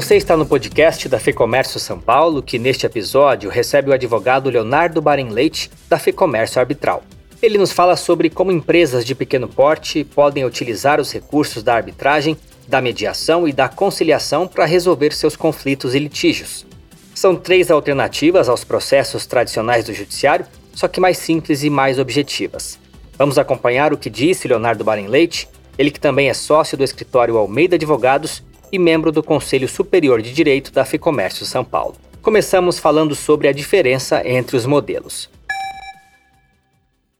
[0.00, 5.02] Você está no podcast da FEComércio São Paulo, que neste episódio recebe o advogado Leonardo
[5.02, 7.02] Barin Leite, da FEComércio Arbitral.
[7.42, 12.36] Ele nos fala sobre como empresas de pequeno porte podem utilizar os recursos da arbitragem,
[12.68, 16.64] da mediação e da conciliação para resolver seus conflitos e litígios.
[17.12, 22.78] São três alternativas aos processos tradicionais do judiciário, só que mais simples e mais objetivas.
[23.18, 27.36] Vamos acompanhar o que disse Leonardo Barin Leite, ele que também é sócio do escritório
[27.36, 31.96] Almeida Advogados e membro do Conselho Superior de Direito da FEComércio São Paulo.
[32.22, 35.30] Começamos falando sobre a diferença entre os modelos.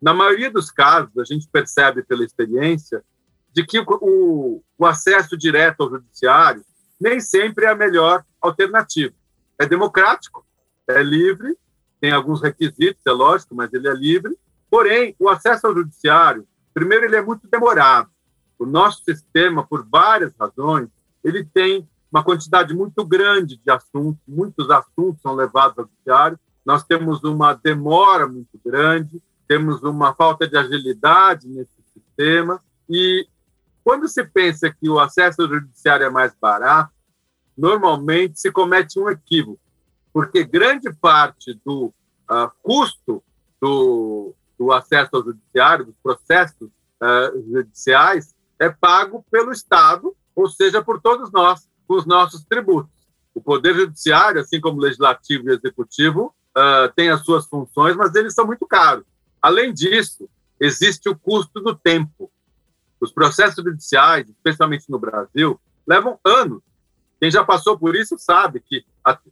[0.00, 3.02] Na maioria dos casos, a gente percebe pela experiência
[3.52, 6.64] de que o, o acesso direto ao judiciário
[7.00, 9.14] nem sempre é a melhor alternativa.
[9.58, 10.44] É democrático,
[10.88, 11.56] é livre,
[12.00, 14.36] tem alguns requisitos, é lógico, mas ele é livre.
[14.70, 18.10] Porém, o acesso ao judiciário, primeiro, ele é muito demorado.
[18.58, 20.88] O nosso sistema, por várias razões,
[21.24, 26.84] ele tem uma quantidade muito grande de assuntos, muitos assuntos são levados ao judiciário, nós
[26.84, 33.26] temos uma demora muito grande, temos uma falta de agilidade nesse sistema, e
[33.82, 36.92] quando se pensa que o acesso ao judiciário é mais barato,
[37.56, 39.60] normalmente se comete um equívoco,
[40.12, 41.86] porque grande parte do
[42.30, 43.22] uh, custo
[43.60, 50.82] do, do, acesso ao judiciário, dos processos uh, judiciais, é pago pelo Estado ou seja,
[50.82, 52.90] por todos nós, com os nossos tributos.
[53.34, 58.14] O Poder Judiciário, assim como o Legislativo e Executivo, uh, tem as suas funções, mas
[58.14, 59.04] eles são muito caros.
[59.40, 60.28] Além disso,
[60.60, 62.30] existe o custo do tempo.
[63.00, 66.62] Os processos judiciais, especialmente no Brasil, levam anos.
[67.20, 68.84] Quem já passou por isso sabe que,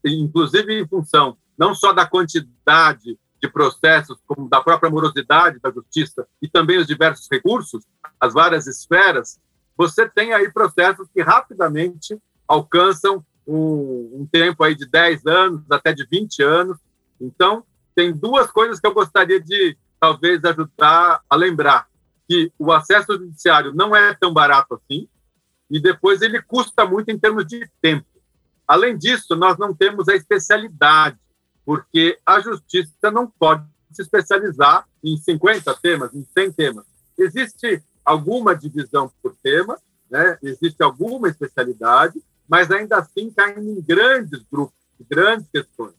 [0.05, 6.27] inclusive em função não só da quantidade de processos, como da própria morosidade da justiça
[6.41, 7.85] e também os diversos recursos,
[8.19, 9.39] as várias esferas,
[9.81, 15.95] você tem aí processos que rapidamente alcançam um, um, tempo aí de 10 anos, até
[15.95, 16.77] de 20 anos.
[17.19, 17.65] Então,
[17.95, 21.89] tem duas coisas que eu gostaria de, talvez, ajudar a lembrar.
[22.29, 25.09] Que o acesso judiciário não é tão barato assim,
[25.71, 28.05] e depois ele custa muito em termos de tempo.
[28.69, 31.17] Além disso, nós não temos a especialidade,
[31.65, 36.85] porque a justiça não pode se especializar em 50 temas, em 100 temas.
[37.17, 39.79] Existe alguma divisão por tema,
[40.11, 40.39] né?
[40.43, 44.75] existe alguma especialidade, mas ainda assim caem em grandes grupos,
[45.09, 45.95] grandes questões.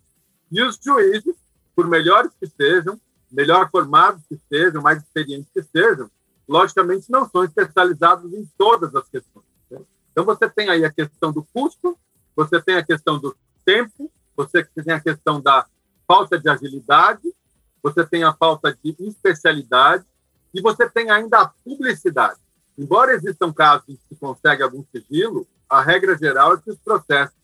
[0.51, 1.35] E os juízes,
[1.75, 2.99] por melhores que sejam,
[3.31, 6.11] melhor formados que sejam, mais experientes que sejam,
[6.47, 9.45] logicamente não são especializados em todas as questões.
[9.69, 9.79] Né?
[10.11, 11.97] Então você tem aí a questão do custo,
[12.35, 15.65] você tem a questão do tempo, você tem a questão da
[16.05, 17.33] falta de agilidade,
[17.81, 20.05] você tem a falta de especialidade,
[20.53, 22.39] e você tem ainda a publicidade.
[22.77, 26.79] Embora existam casos em que se consegue algum sigilo, a regra geral é que os
[26.79, 27.35] processos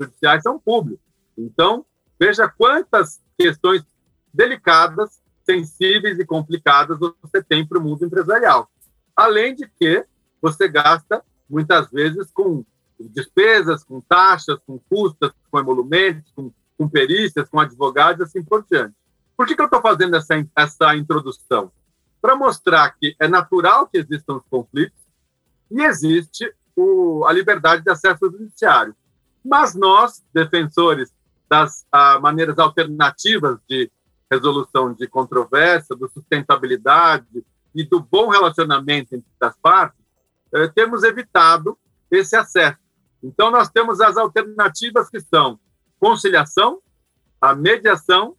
[0.00, 1.04] judiciais são públicos.
[1.36, 1.84] Então,
[2.18, 3.82] veja quantas questões
[4.32, 8.70] delicadas, sensíveis e complicadas você tem para o mundo empresarial.
[9.16, 10.04] Além de que
[10.40, 12.64] você gasta, muitas vezes, com
[12.98, 18.94] despesas, com taxas, com custas, com emolumentos, com, com perícias, com advogados, assim por diante.
[19.36, 21.72] Por que, que eu estou fazendo essa, essa introdução?
[22.22, 24.98] Para mostrar que é natural que existam os conflitos
[25.68, 28.94] e existe o, a liberdade de acesso ao judiciário.
[29.44, 31.12] Mas nós, defensores
[31.50, 33.90] das ah, maneiras alternativas de
[34.30, 37.44] resolução de controvérsia, da sustentabilidade
[37.74, 40.00] e do bom relacionamento entre as partes,
[40.54, 41.76] eh, temos evitado
[42.10, 42.78] esse acesso.
[43.22, 45.58] Então, nós temos as alternativas que são
[45.98, 46.80] conciliação,
[47.40, 48.36] a mediação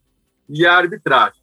[0.50, 1.42] e a arbitragem.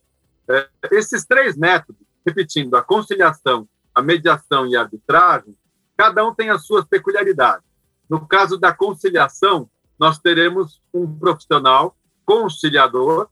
[0.48, 5.56] Eh, esses três métodos repetindo, a conciliação, a mediação e a arbitragem,
[5.96, 7.64] cada um tem as suas peculiaridades.
[8.08, 13.28] No caso da conciliação, nós teremos um profissional conciliador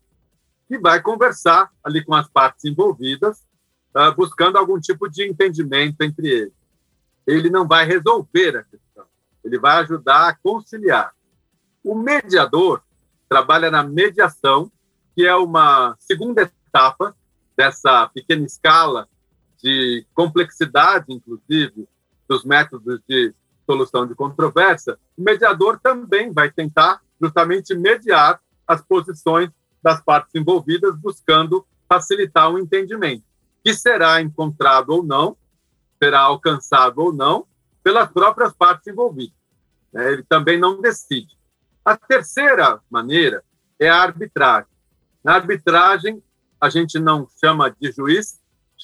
[0.68, 3.38] que vai conversar ali com as partes envolvidas,
[3.96, 6.52] uh, buscando algum tipo de entendimento entre eles.
[7.26, 9.06] Ele não vai resolver a questão,
[9.42, 11.14] ele vai ajudar a conciliar.
[11.82, 12.82] O mediador
[13.28, 14.70] trabalha na mediação,
[15.14, 17.16] que é uma segunda etapa
[17.58, 19.08] dessa pequena escala
[19.60, 21.88] de complexidade, inclusive,
[22.28, 23.34] dos métodos de
[23.66, 29.50] solução de controvérsia, o mediador também vai tentar justamente mediar as posições
[29.82, 33.24] das partes envolvidas, buscando facilitar o entendimento,
[33.64, 35.36] que será encontrado ou não,
[36.00, 37.44] será alcançado ou não,
[37.82, 39.36] pelas próprias partes envolvidas.
[39.94, 41.36] É, ele também não decide.
[41.84, 43.42] A terceira maneira
[43.80, 44.70] é a arbitragem.
[45.24, 46.22] Na arbitragem,
[46.60, 48.40] a gente não chama de juiz,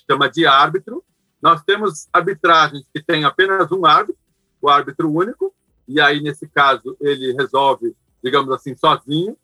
[0.09, 1.05] chama de árbitro.
[1.41, 4.21] Nós temos arbitragens que têm apenas um árbitro,
[4.61, 5.55] o árbitro único,
[5.87, 9.37] e aí, nesse caso, ele resolve, digamos assim, sozinho.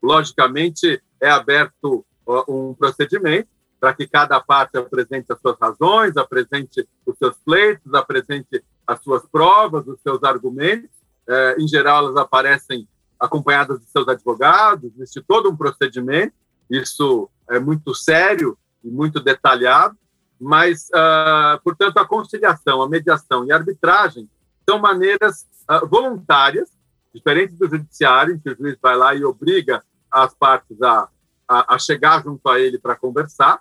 [0.00, 2.04] Logicamente, é aberto
[2.46, 3.48] um procedimento
[3.80, 9.24] para que cada parte apresente as suas razões, apresente os seus pleitos, apresente as suas
[9.26, 10.90] provas, os seus argumentos.
[11.26, 12.88] É, em geral, elas aparecem
[13.18, 16.34] acompanhadas de seus advogados, existe todo um procedimento.
[16.70, 19.96] Isso é muito sério e muito detalhado,
[20.40, 24.28] mas, uh, portanto, a conciliação, a mediação e a arbitragem
[24.68, 26.70] são maneiras uh, voluntárias,
[27.12, 31.08] diferentes do judiciário, em que o juiz vai lá e obriga as partes a,
[31.48, 33.60] a, a chegar junto a ele para conversar.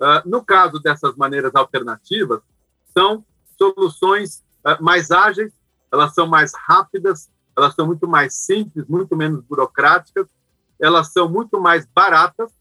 [0.00, 2.40] Uh, no caso dessas maneiras alternativas,
[2.96, 3.24] são
[3.56, 4.44] soluções
[4.80, 5.52] mais ágeis,
[5.92, 10.26] elas são mais rápidas, elas são muito mais simples, muito menos burocráticas,
[10.80, 12.52] elas são muito mais baratas.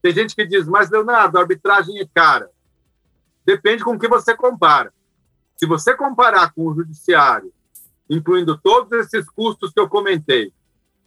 [0.00, 2.50] Tem gente que diz, mas Leonardo, a arbitragem é cara.
[3.44, 4.92] Depende com o que você compara.
[5.56, 7.52] Se você comparar com o judiciário,
[8.08, 10.52] incluindo todos esses custos que eu comentei,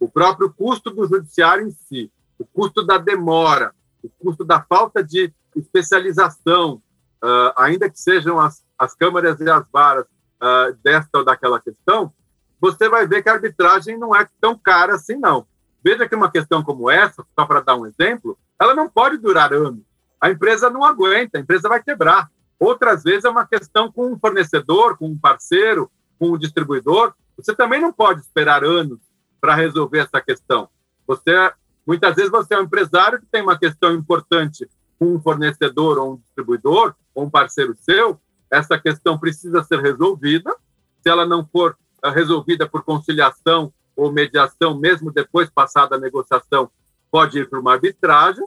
[0.00, 5.02] o próprio custo do judiciário em si, o custo da demora, o custo da falta
[5.02, 6.82] de especialização,
[7.22, 12.12] uh, ainda que sejam as, as câmaras e as varas uh, desta ou daquela questão,
[12.60, 15.46] você vai ver que a arbitragem não é tão cara assim, não.
[15.86, 19.52] Veja que uma questão como essa, só para dar um exemplo, ela não pode durar
[19.52, 19.84] anos.
[20.20, 22.28] A empresa não aguenta, a empresa vai quebrar.
[22.58, 25.88] Outras vezes é uma questão com um fornecedor, com um parceiro,
[26.18, 27.14] com um distribuidor.
[27.36, 28.98] Você também não pode esperar anos
[29.40, 30.68] para resolver essa questão.
[31.06, 31.52] Você
[31.86, 34.68] muitas vezes você é um empresário que tem uma questão importante
[34.98, 38.20] com um fornecedor ou um distribuidor ou um parceiro seu.
[38.50, 40.52] Essa questão precisa ser resolvida.
[41.00, 46.70] Se ela não for eh, resolvida por conciliação ou mediação, mesmo depois passada a negociação,
[47.10, 48.46] pode ir para uma arbitragem,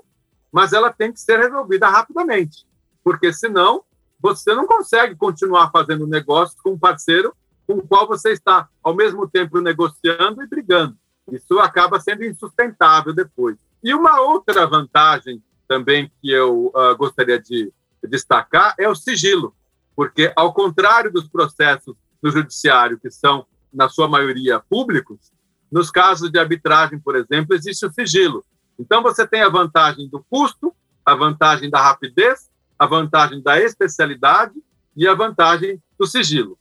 [0.51, 2.66] mas ela tem que ser resolvida rapidamente,
[3.04, 3.84] porque senão
[4.22, 7.34] você não consegue continuar fazendo negócio com um parceiro
[7.66, 10.98] com o qual você está, ao mesmo tempo, negociando e brigando.
[11.31, 13.57] Isso acaba sendo insustentável depois.
[13.84, 17.72] E uma outra vantagem também que eu uh, gostaria de
[18.04, 19.56] destacar é o sigilo,
[19.95, 25.31] porque, ao contrário dos processos do judiciário, que são, na sua maioria, públicos,
[25.71, 28.44] nos casos de arbitragem, por exemplo, existe o sigilo.
[28.77, 30.74] Então, você tem a vantagem do custo,
[31.06, 32.50] a vantagem da rapidez
[32.80, 34.54] a vantagem da especialidade
[34.95, 36.57] e a vantagem do sigilo.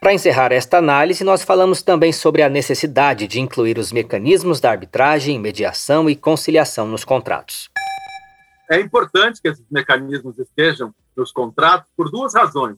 [0.00, 4.70] Para encerrar esta análise, nós falamos também sobre a necessidade de incluir os mecanismos da
[4.70, 7.70] arbitragem, mediação e conciliação nos contratos.
[8.68, 12.76] É importante que esses mecanismos estejam nos contratos por duas razões.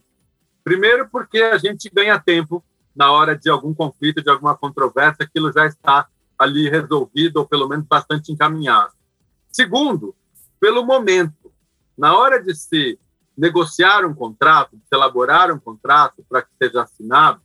[0.62, 2.62] Primeiro, porque a gente ganha tempo
[2.98, 7.68] na hora de algum conflito, de alguma controvérsia, aquilo já está ali resolvido ou pelo
[7.68, 8.92] menos bastante encaminhado.
[9.52, 10.16] Segundo,
[10.58, 11.52] pelo momento.
[11.96, 12.98] Na hora de se
[13.36, 17.40] negociar um contrato, de se elaborar um contrato para que seja assinado,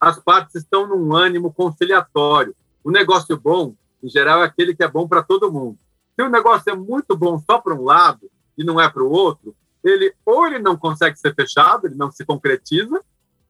[0.00, 2.56] as partes estão num ânimo conciliatório.
[2.82, 5.78] O negócio bom, em geral, é aquele que é bom para todo mundo.
[6.16, 9.10] Se o negócio é muito bom só para um lado e não é para o
[9.10, 9.54] outro,
[9.84, 13.00] ele ou ele não consegue ser fechado, ele não se concretiza,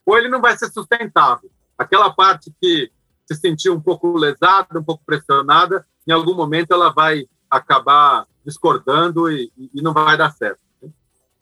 [0.08, 1.50] ou ele não vai ser sustentável.
[1.76, 2.90] Aquela parte que
[3.26, 9.30] se sentiu um pouco lesada, um pouco pressionada, em algum momento ela vai acabar discordando
[9.30, 10.60] e, e não vai dar certo.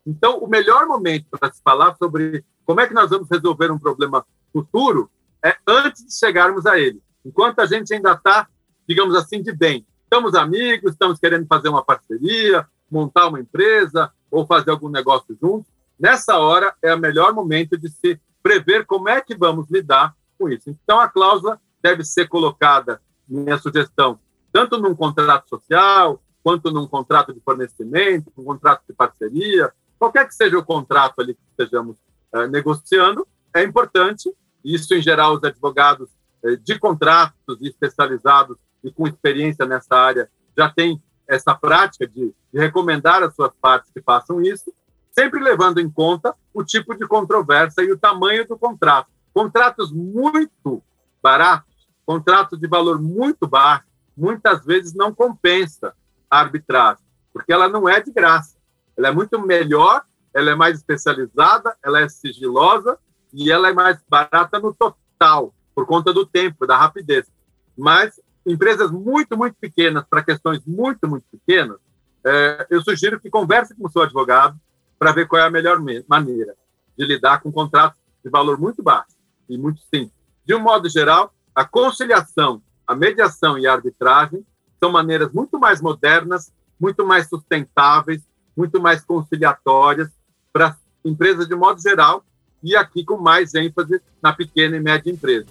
[0.05, 3.79] Então, o melhor momento para se falar sobre como é que nós vamos resolver um
[3.79, 5.09] problema futuro
[5.45, 7.01] é antes de chegarmos a ele.
[7.25, 8.49] Enquanto a gente ainda está,
[8.89, 9.87] digamos assim, de bem.
[10.03, 15.67] Estamos amigos, estamos querendo fazer uma parceria, montar uma empresa ou fazer algum negócio junto.
[15.97, 20.49] Nessa hora é o melhor momento de se prever como é que vamos lidar com
[20.49, 20.71] isso.
[20.71, 24.21] Então, a cláusula deve ser colocada, minha sugestão,
[24.53, 30.35] tanto num contrato social, quanto num contrato de fornecimento, um contrato de parceria, qualquer que
[30.37, 31.97] seja o contrato ali que estejamos
[32.33, 34.33] uh, negociando, é importante.
[34.65, 36.09] Isso, em geral, os advogados
[36.45, 42.61] uh, de contratos especializados e com experiência nessa área já têm essa prática de, de
[42.61, 44.73] recomendar às suas partes que façam isso,
[45.19, 49.09] sempre levando em conta o tipo de controvérsia e o tamanho do contrato.
[49.33, 50.83] Contratos muito
[51.23, 55.95] baratos, contratos de valor muito baixo, muitas vezes não compensa
[56.31, 58.57] a arbitragem, porque ela não é de graça.
[58.97, 60.03] Ela é muito melhor,
[60.35, 62.99] ela é mais especializada, ela é sigilosa
[63.33, 67.31] e ela é mais barata no total, por conta do tempo, da rapidez.
[67.77, 71.79] Mas empresas muito, muito pequenas, para questões muito, muito pequenas,
[72.25, 74.59] é, eu sugiro que converse com o seu advogado
[74.99, 76.55] para ver qual é a melhor maneira
[76.97, 79.17] de lidar com contratos de valor muito baixo
[79.49, 80.17] e muito simples.
[80.45, 84.45] De um modo geral, a conciliação, a mediação e a arbitragem
[84.79, 88.23] são maneiras muito mais modernas, muito mais sustentáveis,
[88.57, 90.09] muito mais conciliatórias
[90.53, 92.25] para empresas de modo geral
[92.63, 95.47] e aqui com mais ênfase na pequena e média empresa.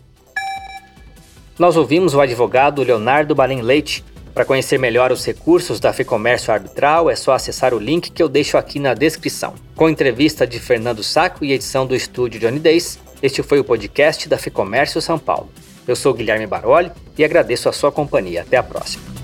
[1.57, 4.03] Nós ouvimos o advogado Leonardo Barim Leite.
[4.35, 8.27] Para conhecer melhor os recursos da FEComércio Arbitral, é só acessar o link que eu
[8.27, 9.53] deixo aqui na descrição.
[9.77, 14.27] Com entrevista de Fernando Saco e edição do estúdio Johnny Days, este foi o podcast
[14.27, 15.49] da FEComércio São Paulo.
[15.87, 18.41] Eu sou Guilherme Baroli e agradeço a sua companhia.
[18.41, 19.14] Até a próxima.